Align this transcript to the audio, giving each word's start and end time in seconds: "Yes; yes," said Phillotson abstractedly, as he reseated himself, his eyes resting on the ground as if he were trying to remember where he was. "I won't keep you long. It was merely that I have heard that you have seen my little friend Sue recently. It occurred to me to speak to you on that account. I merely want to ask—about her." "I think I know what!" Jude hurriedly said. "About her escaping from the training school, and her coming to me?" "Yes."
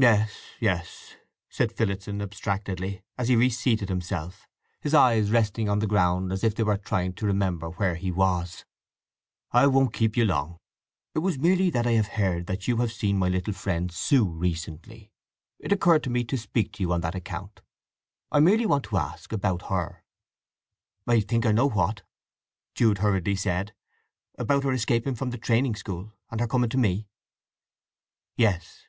"Yes; 0.00 0.32
yes," 0.60 1.16
said 1.48 1.72
Phillotson 1.72 2.22
abstractedly, 2.22 3.02
as 3.18 3.26
he 3.26 3.34
reseated 3.34 3.88
himself, 3.88 4.46
his 4.80 4.94
eyes 4.94 5.32
resting 5.32 5.68
on 5.68 5.80
the 5.80 5.88
ground 5.88 6.30
as 6.30 6.44
if 6.44 6.56
he 6.56 6.62
were 6.62 6.76
trying 6.76 7.14
to 7.14 7.26
remember 7.26 7.68
where 7.70 7.96
he 7.96 8.12
was. 8.12 8.64
"I 9.50 9.66
won't 9.66 9.92
keep 9.92 10.16
you 10.16 10.24
long. 10.24 10.58
It 11.16 11.18
was 11.18 11.36
merely 11.40 11.68
that 11.70 11.84
I 11.84 11.94
have 11.94 12.06
heard 12.06 12.46
that 12.46 12.68
you 12.68 12.76
have 12.76 12.92
seen 12.92 13.18
my 13.18 13.28
little 13.28 13.52
friend 13.52 13.90
Sue 13.90 14.24
recently. 14.24 15.10
It 15.58 15.72
occurred 15.72 16.04
to 16.04 16.10
me 16.10 16.22
to 16.26 16.38
speak 16.38 16.74
to 16.74 16.82
you 16.84 16.92
on 16.92 17.00
that 17.00 17.16
account. 17.16 17.60
I 18.30 18.38
merely 18.38 18.66
want 18.66 18.84
to 18.84 18.98
ask—about 18.98 19.62
her." 19.62 20.04
"I 21.08 21.18
think 21.18 21.44
I 21.44 21.50
know 21.50 21.68
what!" 21.68 22.02
Jude 22.76 22.98
hurriedly 22.98 23.34
said. 23.34 23.74
"About 24.38 24.62
her 24.62 24.72
escaping 24.72 25.16
from 25.16 25.30
the 25.30 25.38
training 25.38 25.74
school, 25.74 26.12
and 26.30 26.38
her 26.40 26.46
coming 26.46 26.70
to 26.70 26.78
me?" 26.78 27.08
"Yes." 28.36 28.84